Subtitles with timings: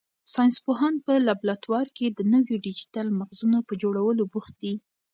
[0.33, 4.73] ساینس پوهان په لابراتوار کې د نویو ډیجیټل مغزونو په جوړولو بوخت دي.